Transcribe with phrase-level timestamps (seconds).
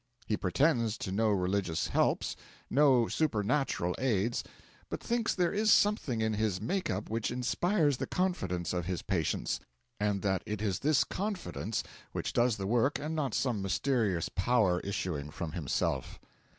[0.25, 2.35] He pretends to no religious helps,
[2.71, 4.43] no supernatural aids,
[4.89, 9.03] but thinks there is something in his make up which inspires the confidence of his
[9.03, 9.59] patients,
[9.99, 11.83] and that it is this confidence
[12.13, 16.19] which does the work and not some mysterious power issuing from himself.